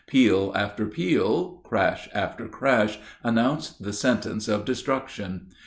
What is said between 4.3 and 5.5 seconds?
of destruction.